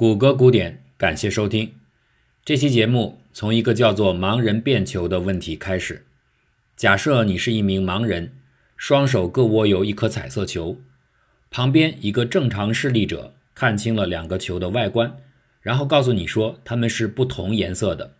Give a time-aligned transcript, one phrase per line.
[0.00, 1.74] 谷歌古典，感谢收听。
[2.42, 6.06] 这期节目从一个叫做“盲人变球”的问题开始。
[6.74, 8.32] 假设你是一名盲人，
[8.78, 10.78] 双手各握有一颗彩色球，
[11.50, 15.18] 旁边一个正常视力者看清了两个球的外观，
[15.60, 18.14] 然后告诉你说它们是不同颜色的。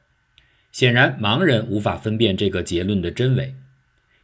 [0.71, 3.55] 显然，盲人无法分辨这个结论的真伪。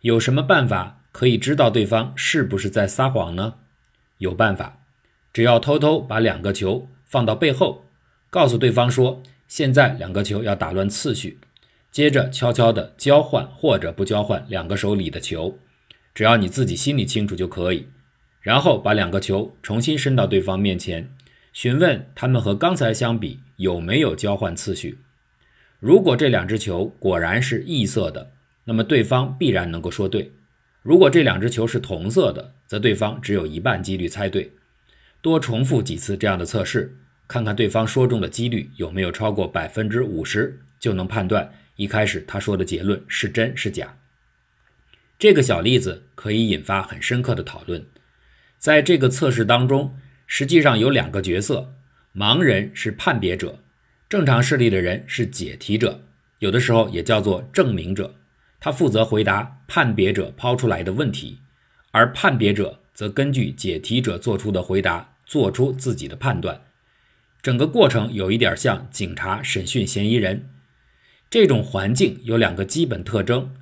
[0.03, 3.55] 有什么办法可以知道对方是不是在撒谎呢？
[4.19, 4.83] 有办法，
[5.33, 6.91] 只要偷偷把两个球。
[7.07, 7.87] 放到背后，
[8.29, 11.39] 告诉对方说：“现在两个球要打乱次序。”
[11.91, 15.59] 接着悄悄地交换或者不交换两个手里的球，
[16.15, 17.87] 只要你自己心里清楚就可以。
[18.43, 21.11] 然后把两个球重新伸到对方面前，
[21.55, 24.99] 询问他们和刚才相比有没有交换次序。
[25.81, 28.33] 如果这两只球果然是异色的，
[28.65, 30.31] 那么对方必然能够说对；
[30.83, 34.53] 如果这两只球是同色的，则对方只有一半几率猜对。
[35.27, 36.97] 多重复几次这样的测试。
[37.27, 43.99] 看看对方说中的几率有没有超过百分之五十，就能判断一开始他说的结论是真是假。
[45.19, 47.85] 这个小例子可以引发很深刻的讨论。
[48.57, 51.75] 在这个测试当中，实际上有两个角色：
[52.15, 53.59] 盲人是判别者，
[54.09, 56.03] 正常视力的人是解题者，
[56.39, 58.15] 有的时候也叫做证明者。
[58.61, 61.41] 他负责回答判别者抛出来的问题，
[61.91, 66.63] 而判别者则根据解题者做出的回答做出自己的判断。
[67.43, 70.49] 整个过程有一点像警察审讯嫌疑人。
[71.29, 73.55] 这种环境有两个基本特征：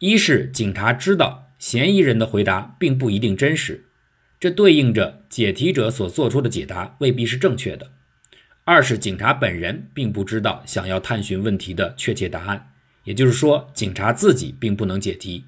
[0.00, 3.86] 一是警察知道嫌疑人的回答并不一定真实，
[4.38, 7.86] 这对应着解题者所做出的解答未必是正确的；
[8.64, 12.72] 二是警察本人并不知道想要探寻问题的确切答案，
[13.04, 15.44] 也就是说，警察自己并不能解题，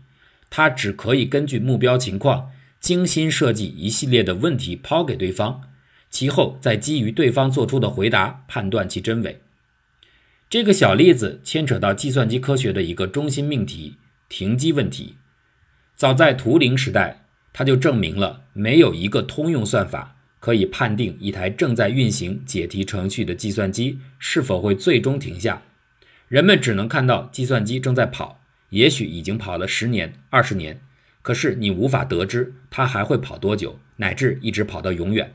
[0.49, 2.53] 他只可以根据目标情况
[2.89, 5.61] 精心设计一系列的问题抛给对方。
[6.09, 9.43] 其后再基于对方做出的回答判断其真伪。
[10.49, 13.97] 这个小例子牵扯到计算机科学的一个中心命题——
[14.31, 15.17] 停机问题。
[15.95, 25.61] 早在图灵时代，他就证明了没有一个通用算法可以判定一台正在运行解题程序的计算机是否会最终停下。
[26.29, 30.81] 人们只能看到计算机正在跑，也许已经跑了十年、二十年，
[31.21, 35.35] 可是你无法得知它还会跑多久，乃至一直跑到永远。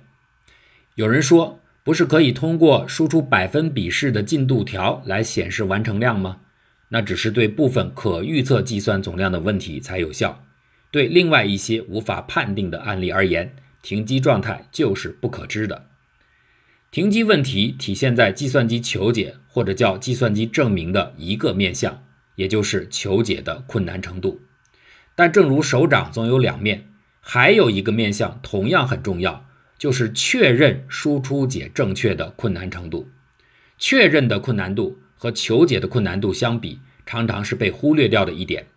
[0.95, 6.41] 有人说，不是可以通过输出百分比式的进度条来显示完成量吗？
[6.89, 10.45] 那只是对部分可预测计算总量的问题才有效。
[10.91, 15.87] 对另外一些无法判定的案例而言，停机状态就是不可知的。
[16.91, 22.03] 停机问题体现在计算机求解或者叫计算机证明的一个面向，
[22.35, 24.41] 也就是求解的困难程度。
[25.15, 26.87] 但正如手掌总有两面，
[27.23, 29.47] 还有一个面向同样很重要。
[29.75, 33.09] 就是确认输出解正确的困难程度，
[33.77, 38.67] 确认的困难度和求解的困难度相比，常常是被忽略掉的一点。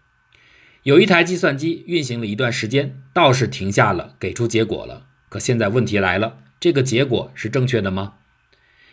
[0.82, 5.06] 有一台计算机运行了一段时间，倒是停下了，给出结果了。
[5.28, 8.14] 可现在问题来了，这个结果是正确的吗？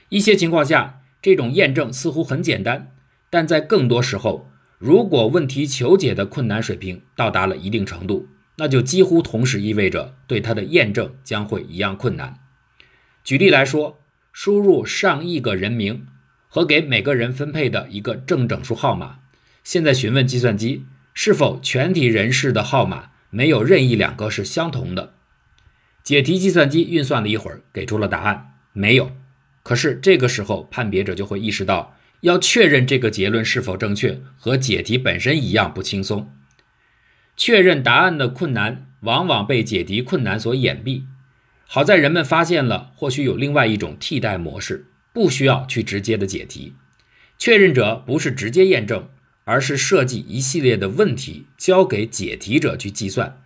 [0.10, 2.92] 一些情况下，这种验证似乎很简单，
[3.32, 8.28] 但在更多时候，如果问题求解的困难水平到达了一定程度。
[8.58, 12.40] 那就几乎同时意味着对它的验证将会一样困难。
[13.24, 16.08] 举例来说，输入上亿个人名
[16.48, 19.20] 和给每个人分配的一个正整数号码，
[19.64, 25.14] 现在询问计算机是否全体人士的号码没有任意两个是相同的。
[26.04, 29.12] 解题计算机运算了一会儿，给出了答案：没有。
[29.64, 36.30] 可是这个时候，判别者就会意识到，要确认这个结论是否正确，和解题本身一样不轻松。
[37.36, 41.04] 确认答案的困难往往被解题困难所掩蔽。
[41.66, 46.74] 好在人们发现了，或许有另外一种替代模式，不需要去直接的解题。
[47.38, 49.10] 确认者不是直接验证，
[49.44, 53.42] 而是设计一系列的问题交给解题者去计算。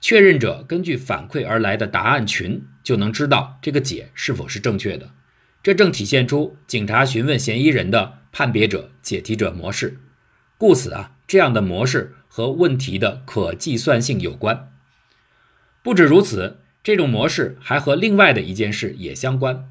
[0.00, 5.10] 确认者根据反馈而来的答案群，就能知道这个解是否是正确的。
[5.62, 9.98] 这正体现出警察询问嫌疑人的判别者解题者模式。
[10.58, 12.15] 故此啊，这样的模式。
[12.36, 14.70] 和问题的可计算性有关。
[15.82, 19.70] 不止如此，这种模式还和另外的一件事也相关。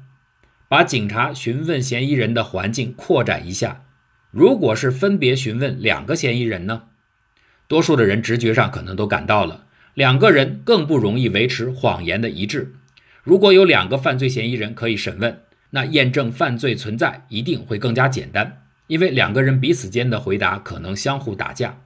[0.66, 3.84] 把警察询问嫌疑人的环境扩展一下，
[4.32, 6.88] 如果是分别询问两个嫌疑人呢？
[7.68, 12.74] 多数的人直觉上可能都感到了，两个人更不容易维持谎言的一致。
[13.22, 21.78] 如果有两个犯罪嫌疑人可以审问，那验证犯罪存在一定会更加简单，因为两个人彼此间的回答可能相互打架。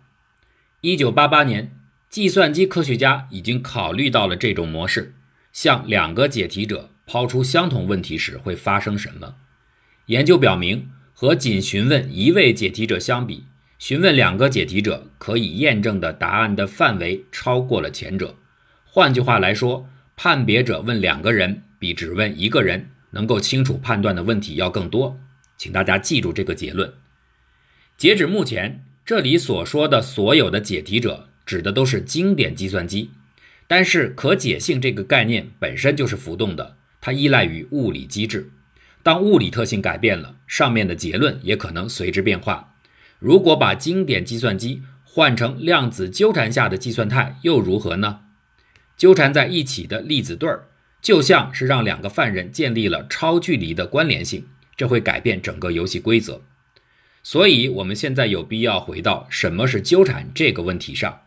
[0.83, 1.77] 一九八八年，
[2.09, 5.15] 计算机科学家已经考虑到了这种模式，
[5.53, 9.35] 向两个解题者抛出相同问题时会发生什么。
[10.07, 13.45] 研究表明，和仅询问一位解题者相比，
[13.79, 18.37] 询问两个解题者可以验证的答案的范围超过了前者。
[18.87, 19.87] 换句话来说，
[20.17, 25.21] 判别者问两个人比只问一个人能够清楚判断的问题要更多。
[25.59, 26.91] 请大家记住这个结论。
[27.99, 33.11] 截止目前，这里所说的所有的解题者指的都是经典计算机。
[33.67, 38.51] 但是可解性这个概念本身就是浮动的，它依赖于物理机制。
[39.03, 42.75] 当物理特性改变了，上面的结论也可能随之变化。
[43.19, 48.21] 如果把经典计算机换成量子纠缠下的计算态，又如何呢？
[48.97, 50.65] 纠缠在一起的粒子对儿，
[51.01, 56.43] 就像是让两个犯人建立了超距离的关联性，这会改变整个游戏规则。
[57.23, 61.21] 所以，我们现在有必要回到什么是纠缠这个问题上。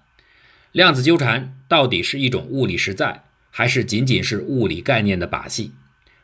[0.71, 5.71] 量子纠缠到底是一种物理实在，还是仅仅是物理概念的把戏？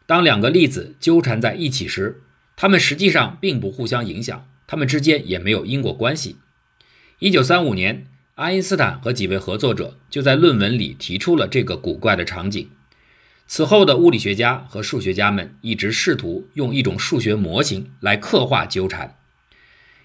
[0.07, 2.23] 当两个粒子纠缠在一起时，
[2.55, 6.37] 它们实际上并不互相影响，它们之间也没有因果关系。
[7.19, 12.69] 一九三五年，爱因斯坦和几位合作者就在论文里提出了这个古怪的场景。
[13.45, 19.18] 此后的物理学家和数学家们一直试图用一种数学模型来刻画纠缠。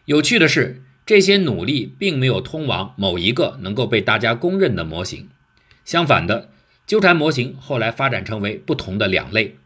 [0.06, 0.80] 有趣的是。
[1.06, 5.28] 这些努力并没有通往某一个能够被大家公认的模型。
[5.84, 6.48] 相反的，
[6.86, 9.58] 纠缠模型后来发展成为不同的两类，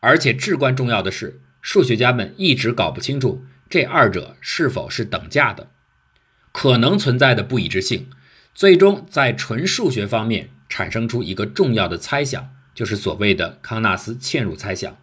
[0.00, 5.68] 而且至关重要的是，数学家们一直搞不清楚这二者是否是等价的。
[6.50, 8.08] 可能存在的不一致性，
[8.54, 14.96] 最终在纯数学方面产生出一个重要的猜想，就是所谓的康纳斯嵌入猜想。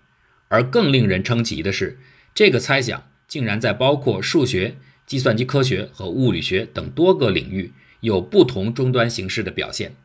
[0.47, 1.99] 而更令人称奇的是，
[2.33, 4.75] 这个猜想竟然在包括数学。
[5.07, 9.95] 计算机科学和物理学等多个领域有不同终端形式的表现。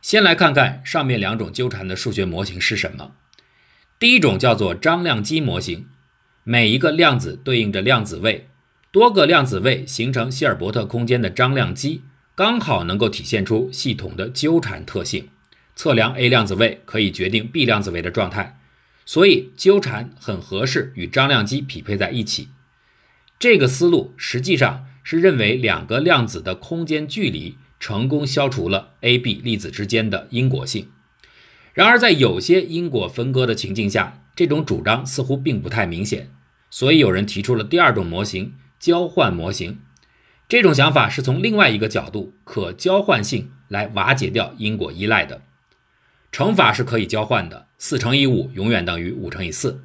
[0.00, 3.12] 先来看看上面两种纠缠的数学模型是什么。
[3.98, 5.86] 第一种叫做张量积模型，
[6.42, 8.48] 每一个量子对应着量子位，
[8.90, 12.00] 多个量子位形成希尔伯特空间的张量积，
[12.34, 15.28] 刚好能够体现出系统的纠缠特性。
[15.76, 18.59] 测量 A 量子位可以决定 B 量子位的状态，
[19.10, 22.50] 所以纠缠很合适与张量积匹配在一起。
[23.40, 30.90] 这个思路实际上是认为两个量子的空间距离成功消除了 A、B 粒子之间的因果性。
[31.74, 36.30] 然而，在有些因果分割的情境下，这种主张似乎并不太明显。
[36.70, 39.80] 所以，有人提出了第二种模型——交换模型。
[40.48, 45.42] 这种想法是从另外一个角度——可交换性来瓦解掉因果依赖的。
[46.32, 49.82] 乘法是可以交换的，四乘以五永远等于五乘以四。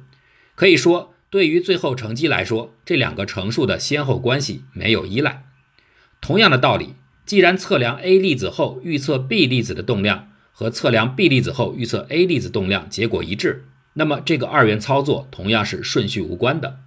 [0.54, 1.12] 可以说。
[1.28, 5.44] 对于最后乘积来说，这两个乘数的先后关系没有依赖。
[6.20, 6.94] 同样的道理，
[7.26, 13.64] 既然测量 A 粒子后预测 B 粒子的动量和测量 B 粒子后预测 A 粒子动量结果一致，
[13.94, 16.78] 那么这个二元操作同样是顺序无关的。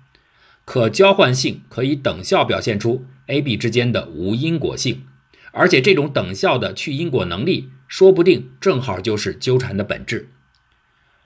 [0.64, 5.04] 可交换性可以等效表现出 A、B 之间的无因果性，
[5.52, 10.30] 而且这种等效的去因果能力，说不定正好就是纠缠的本质。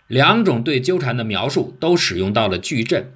[0.07, 3.11] 两种对纠缠的描述都使用到了矩阵，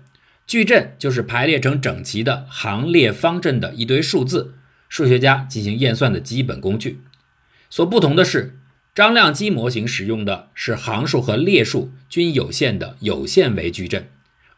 [0.46, 4.54] 矩阵就是排列成整齐的行列方阵的一堆数字，
[4.90, 7.02] 数学家进行验算的基本工具。
[7.70, 8.58] 所不同的是，
[8.94, 14.10] 张量积模型使用的是行数和列数均有限的有限维矩阵，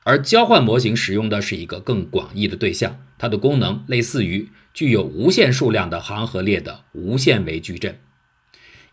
[0.03, 7.99] 而交换模型使用的是一个更广义的对象，它的功能类似于具有无限数量的行和列的无限维矩阵。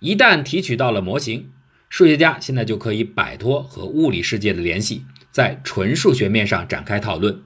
[0.01, 1.51] 一旦提取到了模型。
[1.89, 7.43] 数学家现在就可以摆脱和物理世界的联系，在纯数学面上展开讨论，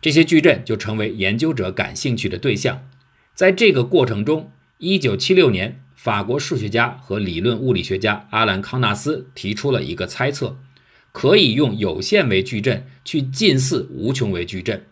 [0.00, 2.86] 这些矩阵就成为研究者感兴趣的对象。
[3.32, 10.58] 在这个过程中，1976年，法国数学家和理论物理学家阿兰·康纳斯提出了一个猜测：
[11.12, 14.84] 可以用有限维矩阵去近似无穷维矩阵。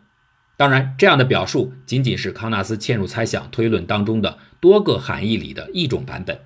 [0.57, 6.39] 当然，这样的表述仅仅是康纳斯嵌入猜想推论当中的多个含义里的一种版本。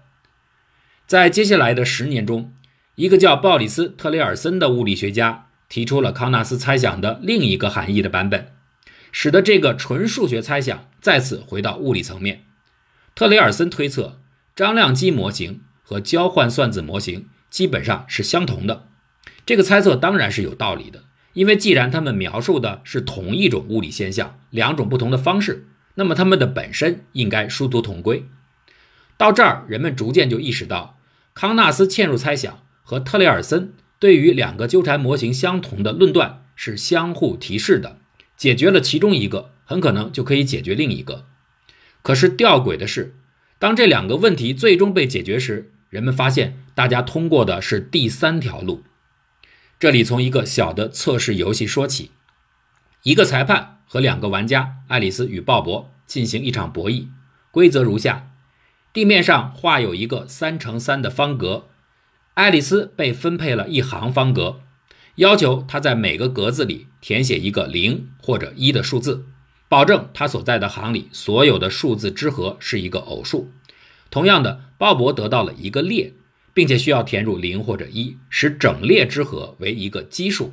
[1.06, 2.52] 在接下来的十年中，
[2.94, 8.52] 一个叫鲍里斯·特雷尔森的物理学家提出了康纳斯猜想的另一个含义的版本，
[9.10, 12.44] 使得这个纯数学猜想再次回到物理层面。
[13.14, 14.20] 特雷尔森推测，
[14.56, 18.88] 张量积模型和交换算子模型基本上是相同的。
[19.44, 21.04] 这个猜测当然是有道理的，
[21.34, 25.66] 因为既然他们描述的是同一种物理现象，两种不同的方式，
[25.96, 28.24] 那么它们的本身应该殊途同归。
[29.16, 30.98] 到这儿，人们逐渐就意识到。
[31.34, 37.98] 康纳斯嵌入猜想和特雷尔森对于两个纠缠模型相同的论断是相互提示的，
[38.36, 41.24] 解决了其中一个，很可能就可以解决另一个。
[42.02, 43.14] 可是吊诡的是，
[43.58, 48.82] 当这两个问题最终被解决时，人们发现大家通过的是第三条路。
[49.78, 52.10] 这里从一个小的测试游戏说起：
[53.04, 57.06] 一个裁判和两个玩家爱丽丝与鲍勃进行一场博弈，
[57.50, 58.31] 规则如下：
[58.92, 61.68] 地面上画有一个三乘三的方格，
[62.34, 64.60] 爱丽丝被分配了一行方格，
[65.14, 69.26] 要求她在每个格子里填写一个零或者一的数字。
[69.66, 73.50] 保证他所在的行里所有的数字之和是一个偶数。
[74.10, 76.12] 同样的，鲍勃得到了一个列，
[76.52, 80.52] 并且需要填入零或者一，使整列之和为一个奇数。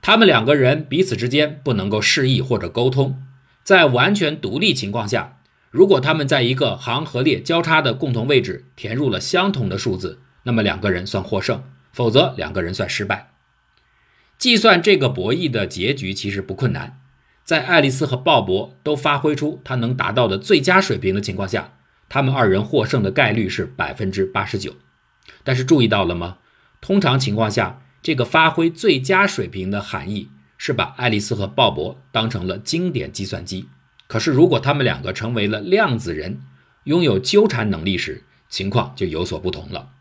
[0.00, 3.22] 他们两个人彼此之间不能够示意或者沟通。
[3.62, 5.38] 在完全独立情况下，
[5.72, 11.62] 如果他们在一个行和列交叉的共同位置填入了相同的数字，那么两个人算获胜；
[11.94, 13.30] 否则，两个人算失败。
[14.36, 17.00] 计算这个博弈的结局其实不困难。
[17.42, 21.72] 在爱丽丝和鲍勃都发挥出他能达到的最佳水平的情况下，
[22.10, 24.74] 他们二人获胜的概率是百分之八十九。
[25.42, 26.36] 但是注意到了吗？
[26.82, 33.70] 通常情况下，这个发挥最佳水平的含义是把爱丽丝和鲍勃当成了经典计算机。
[34.12, 36.42] 可是如果他们两个成为了量子人，
[36.84, 39.92] 拥有纠缠能力时，情况就有所不同了。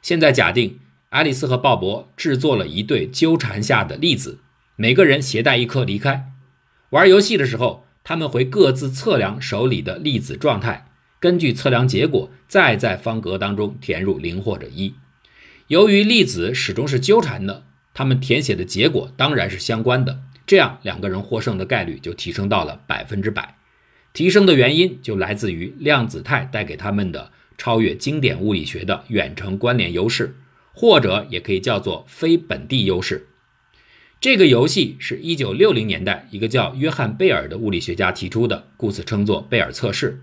[0.00, 0.78] 现在假定
[1.10, 4.38] 爱丽丝和鲍勃制作了一对纠缠下的粒子，
[4.76, 6.32] 每个人携带一颗离开。
[6.88, 10.86] 玩游戏的时候，他们会各自测量手里的粒子状态，
[11.20, 14.94] 根据测量结果，再在方格当中填入零或者一。
[15.66, 20.22] 由于粒子始终是纠缠的，他们填写的结果当然是相关的。
[20.46, 23.56] 这样，两个人获胜的概率就提升到了百分之百。
[24.12, 30.36] 提升的原因就来自于量子态带给他们的超越经典物理学的远程关联优势，
[30.72, 33.26] 或者也可以叫做非本地优势。
[34.20, 40.22] 这个游戏是一九六零年代一个叫约翰贝尔的物理学家提出的，故此称作贝尔测试。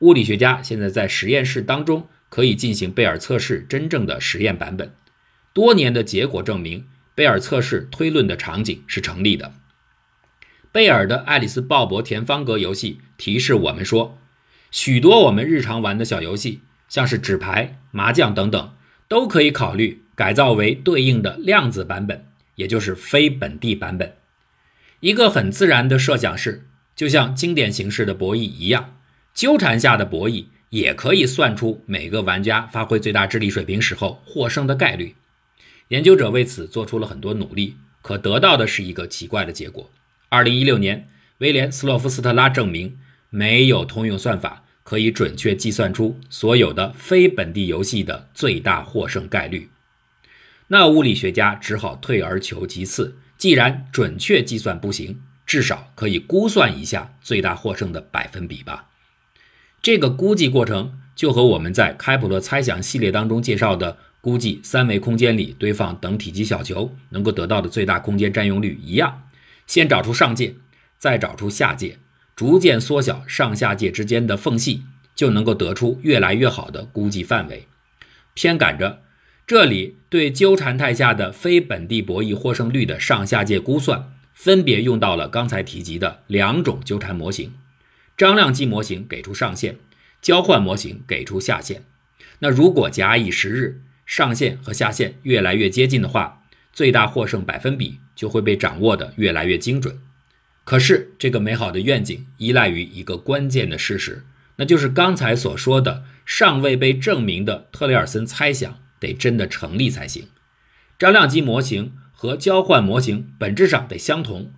[0.00, 4.92] 物理学家现在在实验室当中可以进行贝尔测试真正的实验版本。
[5.52, 6.84] 多年的结果证明，
[7.18, 9.52] 贝尔测试推论的场景是成立的。
[10.70, 14.16] 贝尔的爱丽丝鲍勃填方格游戏提示我们说，
[14.70, 18.72] 许多我们日常玩的小游戏，像是纸牌、麻将等等，
[19.08, 22.24] 都可以考虑改造为对应的量子版本。
[22.54, 24.14] 也就是非本地版本。
[25.00, 28.94] 一个很自然的设想是，就像经典形式的博弈一样，
[29.34, 35.16] 纠缠下的博弈也可以算出每个玩家发挥最大智力水平时候获胜的概率。
[35.88, 39.90] 研究者为此做出了很多努力，可得到的是一个奇怪的结果。
[40.28, 42.98] 二零一六年，威廉斯洛夫斯特拉证明，
[43.30, 49.70] 没有通用算法可以准确计算出所有的非本地游戏的最大获胜概率。
[50.68, 58.88] 那物理学家只好退而求其次，既然准确计算不行，至少可以估算一下最大获胜的百分比吧。
[59.80, 69.28] 这个估计过程就和我们在开普勒猜想系列当中介绍的估计三维空间里堆放等体积小球能够得到的最大空间占用率一样，
[69.66, 70.54] 先找出上界，
[70.96, 71.98] 再找出下界，
[72.34, 74.82] 逐渐缩小上下界之间的缝隙，
[75.14, 77.66] 就能够得出越来越好的估计范围。
[78.34, 79.02] 偏赶着。
[79.46, 87.54] 这里对纠缠态下的非本地博弈获胜率的上下界估算，分别用到了刚才提及的两种纠缠模型：
[88.14, 89.78] 张量积模型给出上限，
[90.20, 91.82] 交换模型给出下限。
[92.40, 100.00] 那如果假以时日，上限和下限越来越接近的话，最大获胜百分比就会被掌握的越来越精准。
[100.64, 104.24] 可是，这个美好的愿景依赖于一个关键的事实，
[104.56, 108.80] 那就是刚才所说的尚未被证明的特雷尔森猜想。
[109.00, 110.26] 得真的成立才行。
[110.98, 114.50] 张量积模型和交换模型本质上得相同，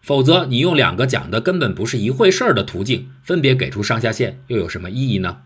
[0.00, 5.38] 否则你用两个讲的根本不是一回事儿的途径分别给出上下限，又有什么意义呢？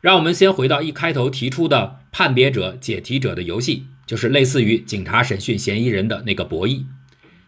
[0.00, 6.84] 让我们先回到一开头提出的判别者解题者的游戏，就是类似于警察审讯嫌疑人的那个博弈。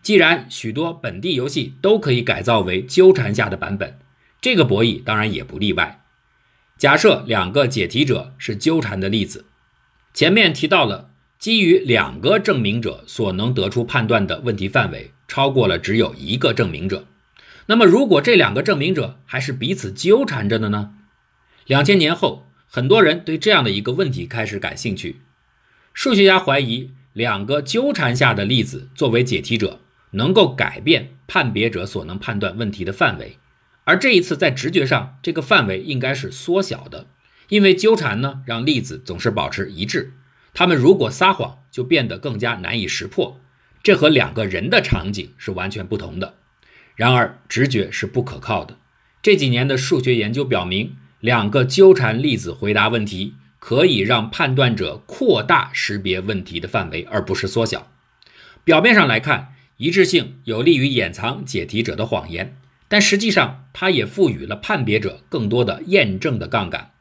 [0.02, 3.96] 既然许多本地游戏都可以改造为纠缠下的版本，
[4.40, 6.00] 这个博弈当然也不例外。
[6.76, 9.44] 假设两个解题者是纠缠的例子。
[10.12, 17.06] 前面提到了，基于两个证明者所能得出判断的问题范围超过了只有一个证明者。
[17.66, 20.94] 那么，如果这两个证明者还是彼此纠缠着的呢？
[21.66, 25.22] 两千年后，很多人对这样的一个问题开始感兴趣。
[25.94, 29.80] 数学家怀疑，两个纠缠下的例子作为解题者，
[30.10, 33.38] 能够改变判别者所能判断问题的范围。
[33.84, 37.06] 而这一次，在直觉上，这个范围应该是缩小的。
[37.48, 40.12] 因为纠缠呢，让粒子总是保持一致。
[40.52, 43.40] 他们如果撒谎，就变得更加难以识破。
[43.82, 46.34] 这和两个人的场景是完全不同的。
[46.94, 48.76] 然而，直觉是不可靠的。
[49.22, 57.90] 这几年的数学研究表明，两个纠缠粒子回答问题，可以让判断者扩大识别问题的范围，而不是缩小。
[58.62, 62.56] 表面上来看，一致性有利于掩藏解题者的谎言，
[62.86, 66.92] 但实际上它也赋予了判别者更多的验证的杠杆。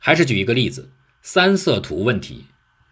[0.00, 0.90] 还是举一个例子，
[1.22, 2.46] 三色图问题。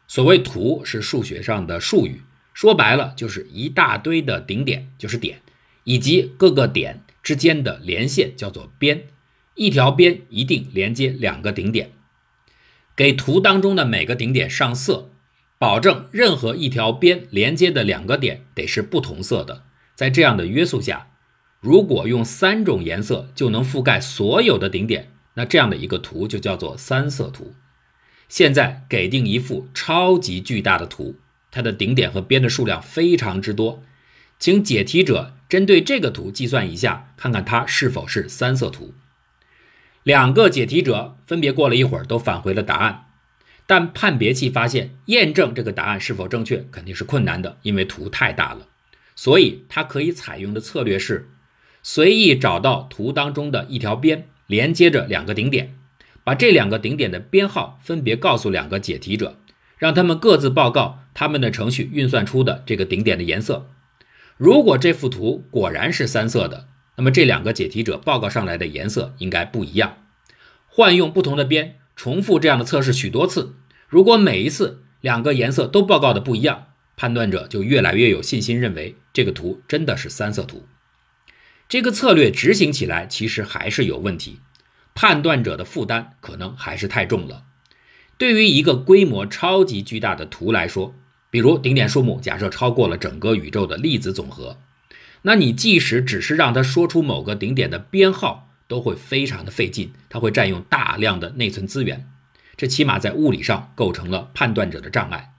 [0.06, 5.40] 所谓图是数学上的术语，说白了就是一大堆的顶点，就是点，
[5.82, 9.08] 以及各个点之间的连线叫做边。
[9.54, 11.92] 一条边一定连接两个顶点，
[12.96, 15.10] 给图当中的每个顶点上色。
[15.56, 19.62] 保证任何一条边连接的两个点得是不同色的。
[19.94, 21.06] 在这样的约束下，
[21.60, 27.54] 如果用三种颜色就能覆盖所有的顶点，那这样的一个图就叫做三色图。
[28.28, 31.14] 现在给定一幅超级巨大的图，
[31.50, 33.82] 它的顶点和边的数量非常之多，
[34.38, 38.92] 请解题者针对这个图计算一下，看看它是否是三色图。
[40.04, 43.06] 两个解题者分别过了一会儿，都返回了答案。
[43.66, 48.66] 但判别器发现，验证这个答案是否正确肯定是困难的，因为图太大了。
[49.16, 51.30] 所以它可以采用的策略是，
[51.82, 55.74] 随意找到图当中的一条边，连接着两个顶点，
[56.22, 59.38] 把这两个顶点的编号分别告诉两个解题者，
[59.78, 63.70] 让他们各自报告他们的程序运算出的这个顶点的颜色。
[64.36, 69.98] 如果这幅图果然是三色的，那么这两个解题者报告上来的颜色应该不一样。
[70.66, 71.78] 换用不同的边。
[71.96, 73.54] 重复这样的测试许多次，
[73.88, 80.66] 如果每一次两个颜色都报告的不一样，判断者就越来越有信心认为这个图真的是三色图。
[81.68, 84.40] 这个策略执行起来其实还是有问题，
[84.92, 87.44] 判断者的负担可能还是太重了。
[88.18, 90.96] 对于一个规模超级巨大的图来说，
[91.30, 94.58] 比如顶点数目假设超过了整个宇宙的粒子总和，
[95.24, 98.42] 那你即使只是让它说出某个顶点的编号。
[98.66, 102.08] 都会非常的费劲，它会占用大量的内存资源，
[102.56, 105.34] 这起码在物理上构成了判断者的障碍。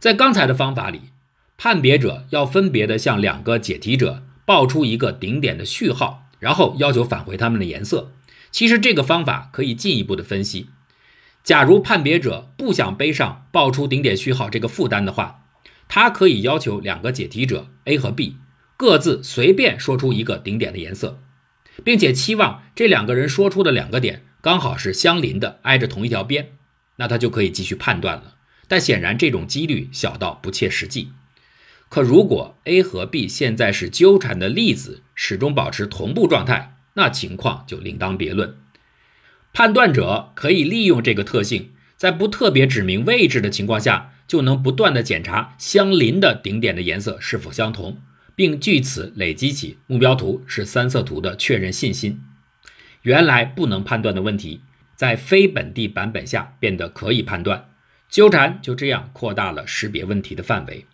[0.00, 1.00] 在刚才的方法里，
[1.56, 8.10] 判别者要分别的向两个解题者报出一个顶点的序号，然后要求返回它们的颜色。
[8.50, 10.70] 其实这个方法可以进一步的分析，
[11.44, 15.44] 假如判别者不想背上报出顶点序号这个负担的话，
[15.86, 18.38] 他可以要求两个解题者 A 和 B
[18.80, 21.20] 各自随便说出一个顶点的颜色。
[21.84, 26.52] 并且期望这两个人说出的两个点刚好是相邻的，挨着同一条边，
[26.96, 28.36] 那他就可以继续判断了。
[28.68, 31.10] 但显然这种几率小到不切实际。
[31.90, 38.56] 可如果 A 和 B 现在是纠缠的粒子，始终保持同步状态，那情况就另当别论。
[39.52, 48.00] 判断者可以利用这个特性，在不特别指明位置的情况下，就能不断的检查相邻的顶点的颜色是否相同。
[48.34, 52.22] 并据此累积起目标图是三色图的确认信心。
[53.02, 54.60] 原来不能判断的问题，
[54.94, 57.70] 在非本地版本下变得可以判断。
[58.08, 60.84] 纠缠就这样扩大了识别问题的范围。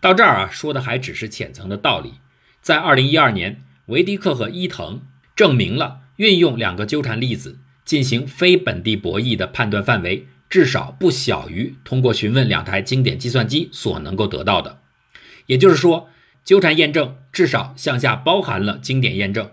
[0.00, 2.14] 到这儿啊，说的还只是浅层的道理。
[2.60, 5.02] 在二零一二年，维迪克和伊藤
[5.34, 14.80] 证明了运用两个纠缠粒子进行非本地博弈的判断范围，至少不小于通过询问两台经典计算机所能够得到的。
[15.46, 16.10] 也就是说。
[16.44, 19.50] 纠缠验证至少向下包含了经典验证，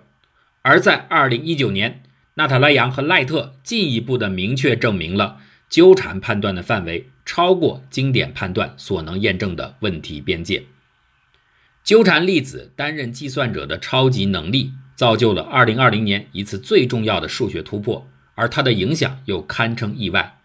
[0.64, 5.38] 而在二零一九年，纳塔莱扬和赖特进一步的明确证明了
[5.70, 10.64] 纠缠判断的范围超过经典判断所能验证的问题边界。
[11.84, 20.40] 纠缠粒子担任计算者的超级能力，造就了二零二零年一次最重要的数学突破，而它的影响又堪称意外。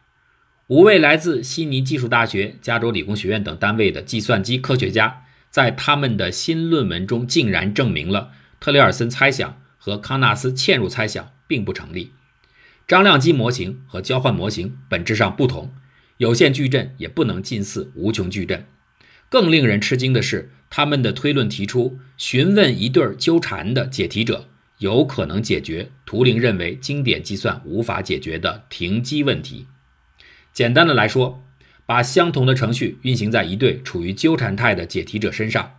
[0.69, 5.24] 五位来自悉尼技术大学、加州理工学院等单位的计算机科学家。
[5.55, 12.11] 在他们的新论文中，竟然证明了特雷尔森猜想和康纳斯嵌入猜想并不成立。
[12.89, 15.73] 张量积模型和交换模型本质上不同，
[16.17, 18.67] 有限矩阵也不能近似无穷矩阵。
[19.29, 29.69] 更令人吃惊的是，他们的推论提出，询问一对纠缠的解题者，有可能解决图灵认为经典计算无法解决的停机问题。
[30.53, 31.44] 简单的来说。
[31.87, 35.75] 把相同的程序运行在一对处于纠缠态的解题者身上，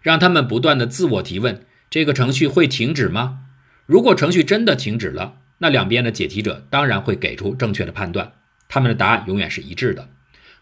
[0.00, 3.40] 让他们不断的自我提问：这个程序会停止吗？
[3.86, 8.32] 如果程序真的停止了，那两边的解题者当然会给出正确的判断，
[8.68, 10.08] 他们的答案永远是一致的。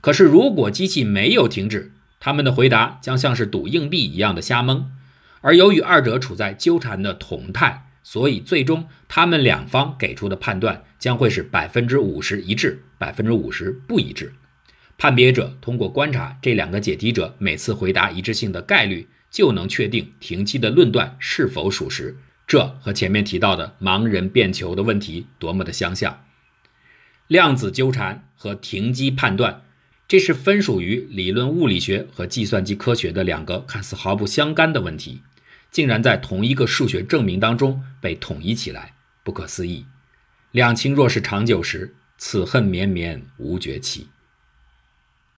[0.00, 4.90] 可是如果机器没有停止，他们的回答将像是赌硬币一样的瞎蒙。
[5.40, 14.32] 而由于二者处在纠缠的同态，所以最终他们两方给出的判断将会是百分之五十一致，百分之五十不一致。
[14.98, 22.16] 判别者通过观察这两个解题者每次回答一致性的概率，就能确定停机的论断是否属实。
[22.48, 26.24] 这和前面提到的盲人变球的问题多么的相像！
[27.28, 29.62] 量子纠缠和停机判断
[30.08, 35.22] 这是分属于理论物理学和计算机科学的两个看似毫不相干的问题，
[35.70, 39.84] 竟然在同一个数学证明当中被统一起来，不可思议。
[40.50, 44.08] 两情若是长久时，此恨绵绵无绝期。